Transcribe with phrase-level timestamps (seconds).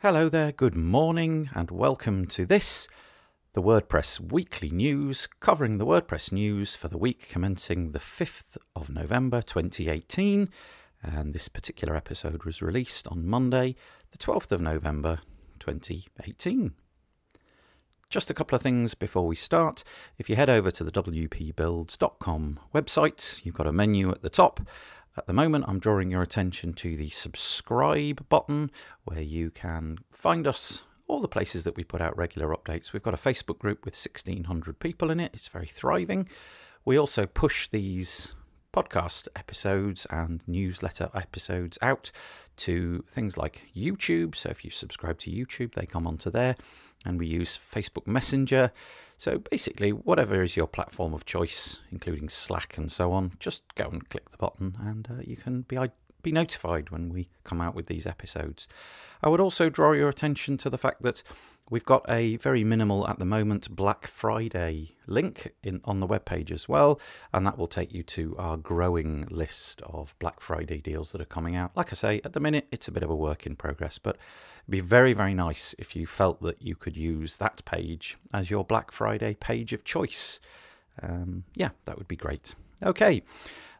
[0.00, 2.86] Hello there, good morning, and welcome to this,
[3.54, 8.90] the WordPress Weekly News, covering the WordPress news for the week commencing the 5th of
[8.90, 10.50] November 2018.
[11.02, 13.74] And this particular episode was released on Monday,
[14.12, 15.18] the 12th of November
[15.58, 16.74] 2018.
[18.08, 19.82] Just a couple of things before we start.
[20.16, 24.60] If you head over to the wpbuilds.com website, you've got a menu at the top.
[25.18, 28.70] At the moment, I'm drawing your attention to the subscribe button
[29.02, 32.92] where you can find us all the places that we put out regular updates.
[32.92, 36.28] We've got a Facebook group with 1,600 people in it, it's very thriving.
[36.84, 38.34] We also push these
[38.72, 42.12] podcast episodes and newsletter episodes out
[42.58, 44.36] to things like YouTube.
[44.36, 46.54] So if you subscribe to YouTube, they come onto there
[47.04, 48.72] and we use Facebook Messenger.
[49.16, 53.88] So basically, whatever is your platform of choice, including Slack and so on, just go
[53.88, 55.76] and click the button and uh, you can be
[56.22, 58.66] be notified when we come out with these episodes.
[59.22, 61.22] I would also draw your attention to the fact that
[61.70, 66.50] we've got a very minimal at the moment Black Friday link in on the webpage
[66.50, 67.00] as well,
[67.32, 71.26] and that will take you to our growing list of Black Friday deals that are
[71.26, 71.72] coming out.
[71.76, 74.16] Like I say, at the minute it's a bit of a work in progress, but
[74.64, 78.50] it'd be very, very nice if you felt that you could use that page as
[78.50, 80.40] your Black Friday page of choice.
[81.02, 82.54] Um, yeah, that would be great.
[82.82, 83.22] Okay,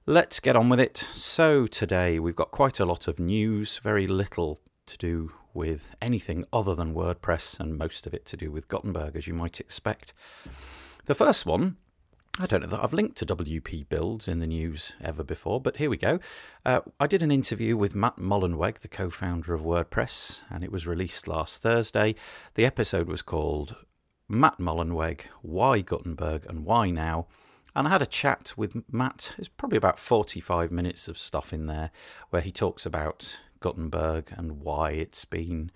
[0.06, 1.06] let's get on with it.
[1.12, 6.44] So, today we've got quite a lot of news, very little to do with anything
[6.52, 10.12] other than WordPress, and most of it to do with Gutenberg, as you might expect.
[11.06, 11.76] The first one
[12.40, 15.78] I don't know that I've linked to WP builds in the news ever before, but
[15.78, 16.20] here we go.
[16.64, 20.70] Uh, I did an interview with Matt Mullenweg, the co founder of WordPress, and it
[20.70, 22.14] was released last Thursday.
[22.54, 23.74] The episode was called
[24.28, 27.26] Matt Mullenweg Why Gutenberg and Why Now?
[27.74, 29.34] And I had a chat with Matt.
[29.36, 31.90] It's probably about 45 minutes of stuff in there
[32.30, 35.70] where he talks about Gutenberg and why it's been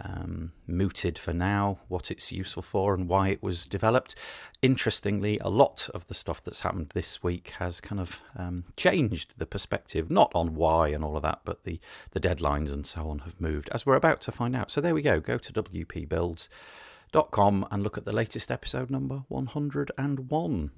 [0.00, 4.14] um, mooted for now, what it's useful for, and why it was developed.
[4.62, 9.34] Interestingly, a lot of the stuff that's happened this week has kind of um, changed
[9.38, 11.80] the perspective, not on why and all of that, but the,
[12.10, 14.70] the deadlines and so on have moved, as we're about to find out.
[14.70, 15.20] So there we go.
[15.20, 20.70] Go to wpbuilds.com and look at the latest episode number 101.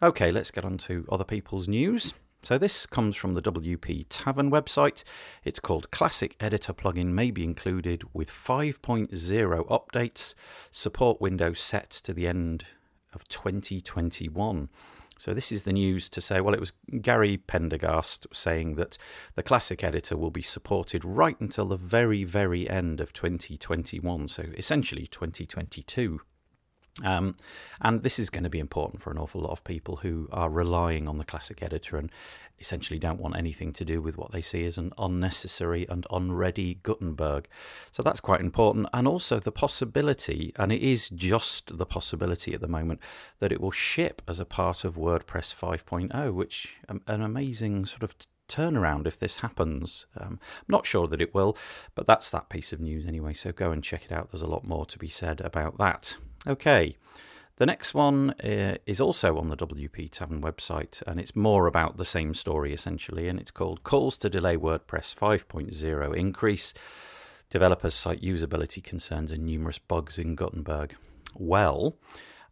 [0.00, 2.14] Okay, let's get on to other people's news.
[2.42, 5.04] So this comes from the WP Tavern website.
[5.44, 9.08] It's called Classic Editor plugin may be included with 5.0
[9.68, 10.34] updates.
[10.70, 12.64] Support window set to the end
[13.12, 14.68] of 2021.
[15.18, 16.72] So this is the news to say, well, it was
[17.02, 18.96] Gary Pendergast saying that
[19.34, 24.28] the classic editor will be supported right until the very, very end of 2021.
[24.28, 26.20] So essentially 2022.
[27.04, 27.36] Um,
[27.80, 30.50] and this is going to be important for an awful lot of people who are
[30.50, 32.10] relying on the classic editor and
[32.60, 36.78] essentially don't want anything to do with what they see as an unnecessary and unready
[36.82, 37.46] Gutenberg.
[37.92, 38.88] So that's quite important.
[38.92, 43.00] And also the possibility, and it is just the possibility at the moment,
[43.38, 48.02] that it will ship as a part of WordPress 5.0, which um, an amazing sort
[48.02, 48.14] of
[48.48, 50.06] turnaround if this happens.
[50.16, 51.56] Um, I'm not sure that it will,
[51.94, 53.34] but that's that piece of news anyway.
[53.34, 54.32] So go and check it out.
[54.32, 56.16] There's a lot more to be said about that.
[56.48, 56.96] Okay.
[57.56, 61.96] The next one uh, is also on the WP Tavern website, and it's more about
[61.96, 66.72] the same story essentially, and it's called Calls to Delay WordPress 5.0 Increase.
[67.50, 70.94] Developers cite usability concerns and numerous bugs in Gutenberg.
[71.34, 71.96] Well,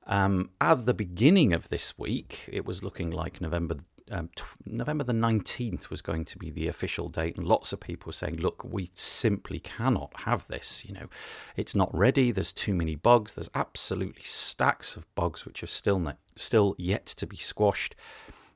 [0.07, 3.77] um, at the beginning of this week, it was looking like November
[4.11, 7.81] um, t- November the 19th was going to be the official date, and lots of
[7.81, 10.85] people were saying, look, we simply cannot have this.
[10.85, 11.07] You know,
[11.57, 12.31] it's not ready.
[12.31, 13.35] There's too many bugs.
[13.35, 17.95] There's absolutely stacks of bugs which are still, ne- still yet to be squashed.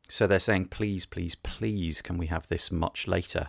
[0.08, 3.48] So they're saying, please, please, please, can we have this much later?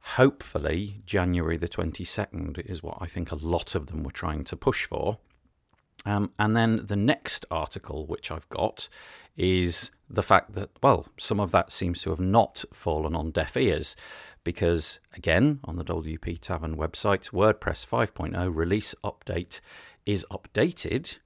[0.00, 4.56] Hopefully, January the 22nd is what I think a lot of them were trying to
[4.56, 5.18] push for.
[6.08, 8.88] Um, and then the next article, which I've got,
[9.36, 13.58] is the fact that, well, some of that seems to have not fallen on deaf
[13.58, 13.94] ears.
[14.42, 19.60] Because, again, on the WP Tavern website, WordPress 5.0 release update
[20.06, 21.18] is updated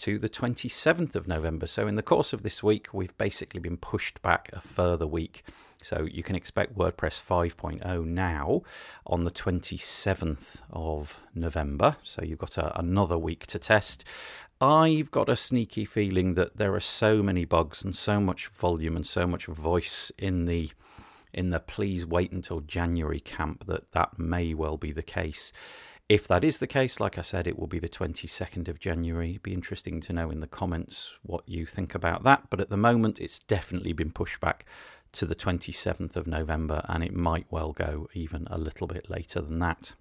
[0.00, 1.66] to the 27th of November.
[1.66, 5.44] So, in the course of this week, we've basically been pushed back a further week.
[5.82, 8.62] So, you can expect WordPress 5.0 now
[9.06, 11.96] on the 27th of November.
[12.02, 14.02] So, you've got a, another week to test.
[14.58, 18.96] I've got a sneaky feeling that there are so many bugs and so much volume
[18.96, 20.70] and so much voice in the
[21.32, 25.52] in the please wait until January camp that that may well be the case.
[26.10, 29.30] If that is the case, like I said, it will be the 22nd of January.
[29.30, 32.50] It'd be interesting to know in the comments what you think about that.
[32.50, 34.64] But at the moment, it's definitely been pushed back
[35.12, 39.40] to the 27th of November, and it might well go even a little bit later
[39.40, 39.94] than that.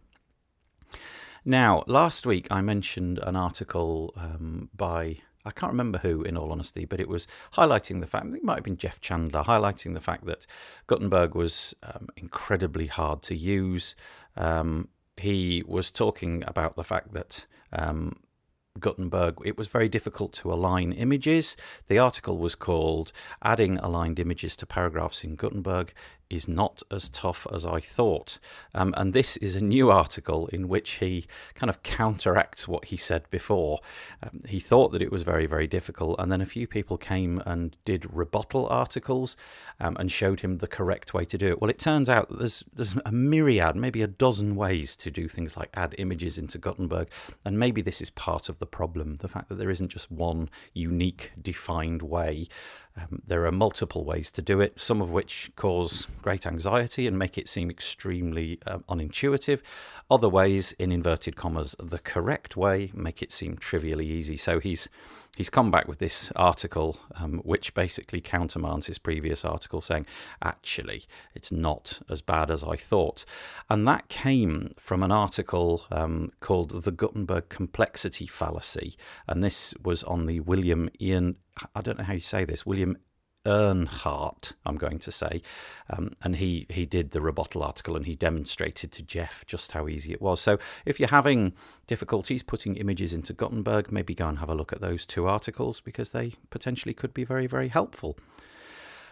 [1.46, 6.52] Now, last week I mentioned an article um, by I can't remember who, in all
[6.52, 10.02] honesty, but it was highlighting the fact, it might have been Jeff Chandler, highlighting the
[10.02, 10.48] fact that
[10.88, 13.96] Gutenberg was um, incredibly hard to use.
[14.36, 18.20] Um, he was talking about the fact that um,
[18.80, 21.58] Gutenberg, it was very difficult to align images.
[21.88, 23.12] The article was called
[23.44, 25.94] Adding Aligned Images to Paragraphs in Gutenberg
[26.30, 28.40] is not as tough as I thought.
[28.74, 32.98] Um, and this is a new article in which he kind of counteracts what he
[32.98, 33.80] said before.
[34.22, 37.42] Um, he thought that it was very, very difficult, and then a few people came
[37.46, 39.36] and did rebuttal articles
[39.80, 41.62] um, and showed him the correct way to do it.
[41.62, 45.28] Well, it turns out that there's there's a myriad, maybe a dozen ways to do
[45.28, 47.10] things like add images into Gutenberg,
[47.44, 50.50] and maybe this is part of the problem: the fact that there isn't just one
[50.74, 52.48] unique, defined way.
[52.98, 57.18] Um, there are multiple ways to do it, some of which cause great anxiety and
[57.18, 59.62] make it seem extremely uh, unintuitive.
[60.12, 64.38] Other ways, in inverted commas, the correct way, make it seem trivially easy.
[64.38, 64.90] So he's
[65.38, 70.06] he's come back with this article, um, which basically countermands his previous article, saying
[70.42, 73.24] actually it's not as bad as I thought,
[73.70, 78.98] and that came from an article um, called "The Gutenberg Complexity Fallacy,"
[79.28, 81.36] and this was on the William Ian.
[81.76, 82.98] I don't know how you say this, William
[83.46, 85.42] Earnhardt, I'm going to say,
[85.90, 89.88] um, and he he did the rebuttal article and he demonstrated to Jeff just how
[89.88, 90.42] easy it was.
[90.42, 91.54] So if you're having
[91.88, 95.80] difficulties putting images into Gutenberg, maybe go and have a look at those two articles
[95.80, 98.18] because they potentially could be very very helpful.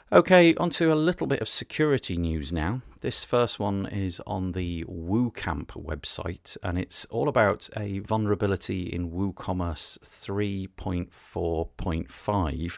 [0.10, 2.82] Okay, onto a little bit of security news now.
[3.02, 9.12] This first one is on the WooCamp website, and it's all about a vulnerability in
[9.12, 12.78] WooCommerce 3.4.5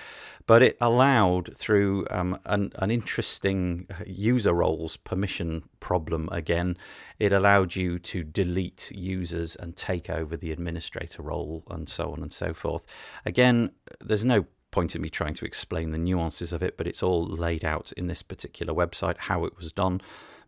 [0.47, 6.76] but it allowed through um, an, an, interesting user roles permission problem again.
[7.19, 12.23] It allowed you to delete users and take over the administrator role and so on
[12.23, 12.85] and so forth.
[13.25, 13.70] Again,
[14.00, 17.27] there's no point in me trying to explain the nuances of it, but it's all
[17.27, 20.01] laid out in this particular website how it was done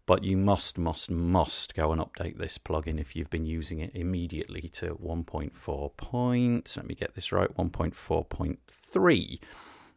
[0.06, 3.92] but you must, must, must go and update this plugin if you've been using it
[3.94, 6.75] immediately to 1.4 point.
[6.76, 9.38] Let me get this right 1.4.3.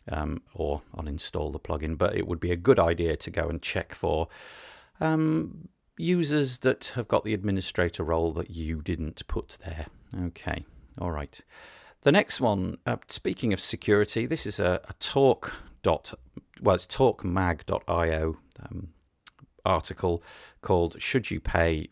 [0.07, 3.59] Um, or uninstall the plugin, but it would be a good idea to go and
[3.59, 4.27] check for
[5.01, 9.87] um, users that have got the administrator role that you didn't put there.
[10.27, 10.63] Okay,
[10.99, 11.41] all right.
[12.01, 16.13] The next one, uh, speaking of security, this is a, a talk dot
[16.61, 18.37] well, it's torquemag.io.
[18.63, 18.89] Um,
[19.65, 20.23] article
[20.61, 21.89] called Should You Pay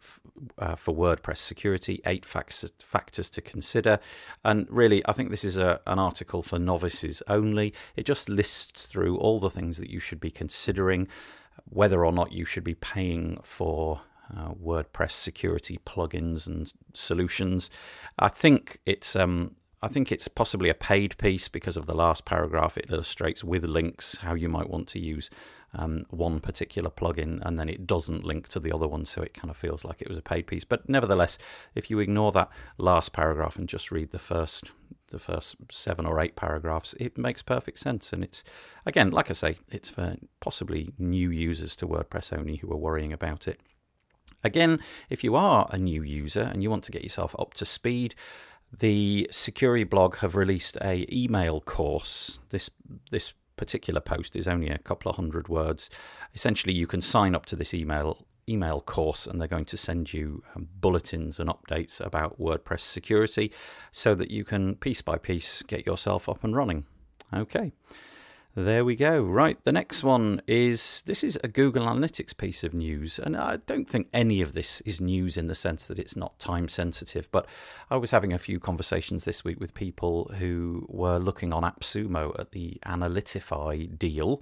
[0.58, 2.02] uh, for WordPress Security?
[2.06, 4.00] Eight factors, factors to consider.
[4.44, 7.74] And really, I think this is a, an article for novices only.
[7.96, 11.08] It just lists through all the things that you should be considering,
[11.66, 14.02] whether or not you should be paying for
[14.36, 17.70] uh, WordPress security plugins and solutions.
[18.18, 22.24] I think it's um, I think it's possibly a paid piece because of the last
[22.24, 22.78] paragraph.
[22.78, 25.30] It illustrates with links how you might want to use
[25.74, 29.34] um, one particular plugin and then it doesn't link to the other one, so it
[29.34, 30.64] kind of feels like it was a paid piece.
[30.64, 31.38] But nevertheless,
[31.76, 34.66] if you ignore that last paragraph and just read the first
[35.10, 38.12] the first seven or eight paragraphs, it makes perfect sense.
[38.12, 38.44] And it's
[38.86, 43.14] again, like I say, it's for possibly new users to WordPress only who are worrying
[43.14, 43.60] about it.
[44.44, 47.66] Again, if you are a new user and you want to get yourself up to
[47.66, 48.16] speed,
[48.78, 52.40] the security blog have released a email course.
[52.50, 52.70] This
[53.12, 55.90] this particular post is only a couple of hundred words.
[56.34, 60.12] Essentially, you can sign up to this email email course and they're going to send
[60.12, 63.50] you um, bulletins and updates about WordPress security
[63.94, 66.86] so that you can piece by piece get yourself up and running.
[67.34, 67.72] Okay.
[68.56, 69.24] There we go.
[69.24, 73.58] Right, the next one is this is a Google Analytics piece of news, and I
[73.58, 77.28] don't think any of this is news in the sense that it's not time sensitive.
[77.32, 77.48] But
[77.90, 82.40] I was having a few conversations this week with people who were looking on AppSumo
[82.40, 84.40] at the Analytify deal,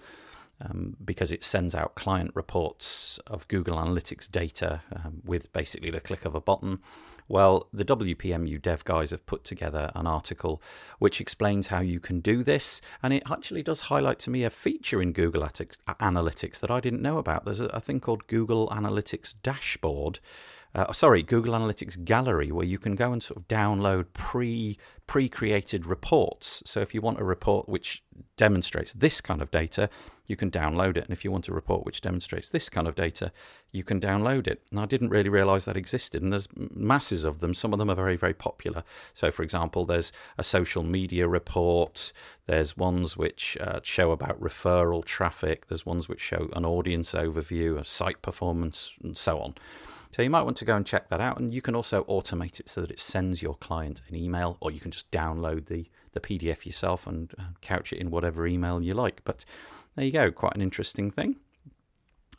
[0.61, 5.99] um, because it sends out client reports of Google Analytics data um, with basically the
[5.99, 6.79] click of a button.
[7.27, 10.61] Well, the WPMU dev guys have put together an article
[10.99, 14.49] which explains how you can do this, and it actually does highlight to me a
[14.49, 17.45] feature in Google Analytics that I didn't know about.
[17.45, 20.19] There's a thing called Google Analytics Dashboard
[20.73, 25.27] uh, sorry, Google Analytics Gallery, where you can go and sort of download pre pre
[25.27, 26.63] created reports.
[26.65, 28.01] So if you want a report which
[28.37, 29.89] demonstrates this kind of data,
[30.27, 31.03] you can download it.
[31.03, 33.33] And if you want a report which demonstrates this kind of data,
[33.73, 34.61] you can download it.
[34.71, 36.23] And I didn't really realize that existed.
[36.23, 37.53] And there's masses of them.
[37.53, 38.85] Some of them are very, very popular.
[39.13, 42.13] So, for example, there's a social media report,
[42.45, 47.77] there's ones which uh, show about referral traffic, there's ones which show an audience overview,
[47.77, 49.55] a site performance, and so on.
[50.15, 51.39] So you might want to go and check that out.
[51.39, 54.71] And you can also automate it so that it sends your client an email, or
[54.71, 58.93] you can just download the, the PDF yourself and couch it in whatever email you
[58.93, 59.21] like.
[59.23, 59.45] But
[59.95, 61.37] there you go, quite an interesting thing.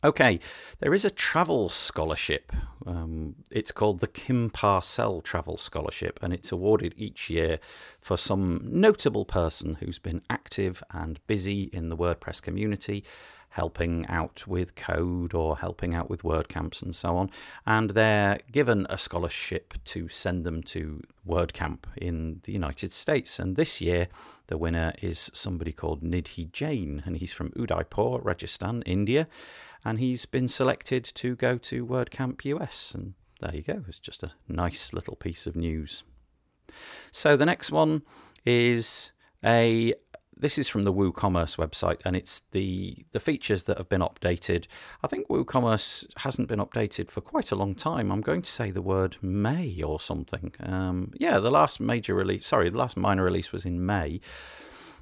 [0.04, 0.40] Okay,
[0.80, 2.52] there is a travel scholarship.
[2.84, 7.60] Um, it's called the Kim Parsell Travel Scholarship, and it's awarded each year
[8.00, 13.04] for some notable person who's been active and busy in the WordPress community
[13.52, 17.30] helping out with code or helping out with WordCamps and so on.
[17.66, 23.38] And they're given a scholarship to send them to WordCamp in the United States.
[23.38, 24.08] And this year,
[24.46, 29.28] the winner is somebody called Nidhi Jain, and he's from Udaipur, Rajasthan, India.
[29.84, 32.92] And he's been selected to go to WordCamp US.
[32.94, 36.04] And there you go, it's just a nice little piece of news.
[37.10, 38.00] So the next one
[38.46, 39.12] is
[39.44, 39.92] a
[40.42, 44.66] this is from the WooCommerce website, and it's the the features that have been updated.
[45.02, 48.10] I think WooCommerce hasn't been updated for quite a long time.
[48.10, 50.52] I'm going to say the word May or something.
[50.60, 54.20] Um, yeah, the last major release, sorry, the last minor release was in May.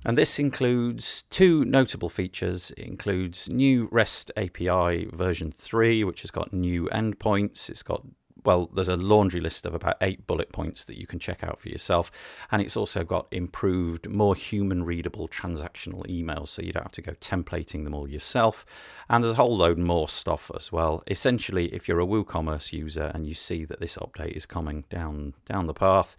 [0.05, 2.71] And this includes two notable features.
[2.73, 7.69] It includes new REST API version 3, which has got new endpoints.
[7.69, 8.07] It's got
[8.45, 11.61] well, there's a laundry list of about eight bullet points that you can check out
[11.61, 12.11] for yourself.
[12.51, 17.03] And it's also got improved, more human readable transactional emails, so you don't have to
[17.03, 18.65] go templating them all yourself.
[19.09, 21.03] And there's a whole load more stuff as well.
[21.09, 25.35] Essentially, if you're a WooCommerce user and you see that this update is coming down
[25.47, 26.17] down the path,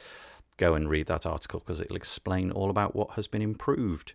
[0.57, 4.13] go and read that article because it'll explain all about what has been improved.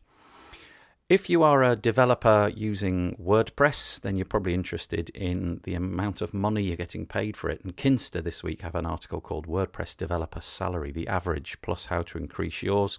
[1.08, 6.34] If you are a developer using WordPress, then you're probably interested in the amount of
[6.34, 7.62] money you're getting paid for it.
[7.62, 12.02] And Kinsta this week have an article called WordPress Developer Salary, the average plus how
[12.02, 12.98] to increase yours.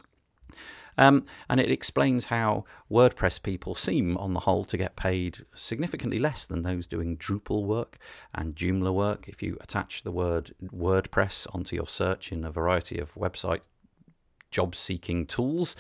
[0.97, 6.17] Um, and it explains how WordPress people seem, on the whole, to get paid significantly
[6.17, 7.97] less than those doing Drupal work
[8.33, 9.27] and Joomla work.
[9.27, 13.63] If you attach the word WordPress onto your search in a variety of website
[14.49, 15.75] job seeking tools,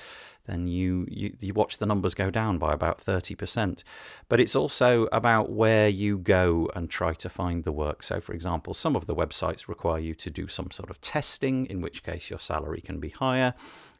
[0.47, 3.83] then you, you, you watch the numbers go down by about 30%.
[4.29, 8.01] But it's also about where you go and try to find the work.
[8.03, 11.65] So, for example, some of the websites require you to do some sort of testing,
[11.67, 13.53] in which case your salary can be higher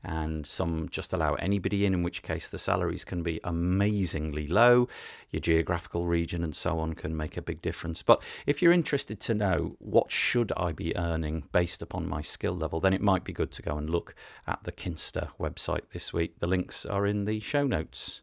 [0.08, 4.88] and some just allow anybody in, in which case the salaries can be amazingly low.
[5.32, 8.04] Your geographical region and so on can make a big difference.
[8.04, 12.56] But if you're interested to know what should I be earning based upon my skill
[12.56, 14.16] level, then it might be good to go and look
[14.48, 16.40] at the Kinsta website this week.
[16.40, 18.22] The links are in the show notes.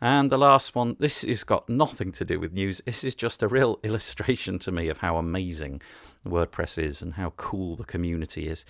[0.00, 2.82] And the last one, this has got nothing to do with news.
[2.84, 5.82] This is just a real illustration to me of how amazing
[6.26, 8.64] WordPress is and how cool the community is.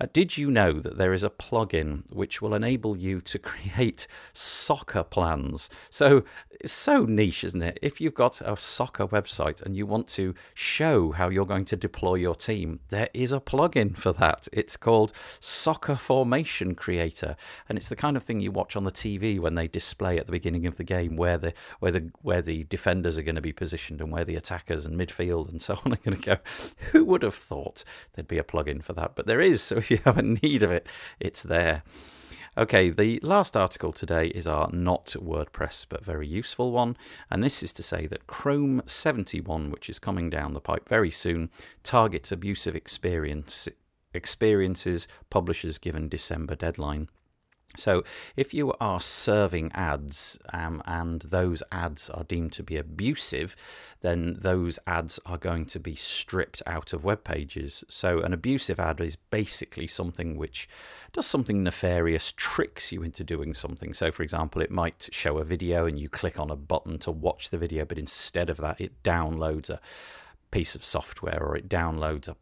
[0.00, 4.06] Uh, did you know that there is a plugin which will enable you to create
[4.32, 5.70] soccer plans?
[5.90, 6.24] So
[6.60, 7.78] it's so niche, isn't it?
[7.82, 11.76] If you've got a soccer website and you want to show how you're going to
[11.76, 14.48] deploy your team, there is a plugin for that.
[14.52, 17.36] It's called Soccer Formation Creator,
[17.68, 20.26] and it's the kind of thing you watch on the TV when they display at
[20.26, 23.40] the beginning of the game where the where the where the defenders are going to
[23.40, 26.93] be positioned and where the attackers and midfield and so on are going to go.
[26.94, 27.82] Who would have thought
[28.12, 29.16] there'd be a plugin for that?
[29.16, 29.60] But there is.
[29.60, 30.86] So if you have a need of it,
[31.18, 31.82] it's there.
[32.56, 36.96] Okay, the last article today is our not WordPress but very useful one,
[37.28, 41.10] and this is to say that Chrome 71, which is coming down the pipe very
[41.10, 41.50] soon,
[41.82, 43.68] targets abusive experience
[44.14, 47.08] experiences publishers given December deadline.
[47.76, 48.04] So,
[48.36, 53.56] if you are serving ads um, and those ads are deemed to be abusive,
[54.00, 57.82] then those ads are going to be stripped out of web pages.
[57.88, 60.68] So, an abusive ad is basically something which
[61.12, 63.92] does something nefarious, tricks you into doing something.
[63.94, 67.10] So, for example, it might show a video and you click on a button to
[67.10, 69.80] watch the video, but instead of that, it downloads a
[70.50, 72.36] piece of software or it downloads a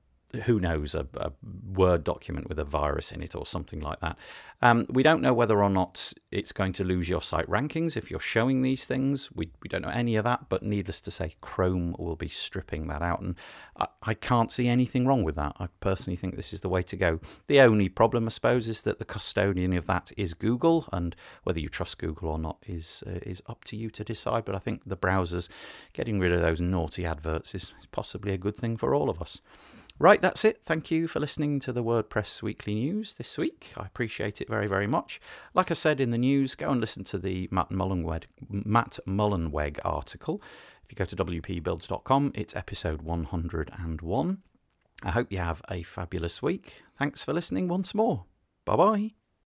[0.45, 1.33] who knows, a, a,
[1.75, 4.19] Word document with a virus in it or something like that.
[4.61, 8.11] Um, we don't know whether or not it's going to lose your site rankings if
[8.11, 9.31] you're showing these things.
[9.33, 12.89] We, we don't know any of that, but needless to say, Chrome will be stripping
[12.89, 13.21] that out.
[13.21, 13.37] And
[13.79, 15.57] I, I can't see anything wrong with that.
[15.59, 17.21] I personally think this is the way to go.
[17.49, 21.59] The only problem, I suppose, is that the custodian of that is Google, and whether
[21.59, 24.45] you trust Google or not is, uh, is up to you to decide.
[24.45, 25.49] But I think the browsers
[25.93, 29.21] getting rid of those naughty adverts is, is possibly a good thing for all of
[29.21, 29.41] us.
[30.03, 30.65] Right, that's it.
[30.65, 33.73] Thank you for listening to the WordPress Weekly News this week.
[33.77, 35.21] I appreciate it very, very much.
[35.55, 39.79] Like I said in the news, go and listen to the Matt Mullenweg, Matt Mullenweg
[39.85, 40.43] article.
[40.83, 44.39] If you go to wpbuilds.com, it's episode 101.
[45.05, 46.83] I hope you have a fabulous week.
[46.99, 48.25] Thanks for listening once more.
[48.65, 49.22] Bye bye.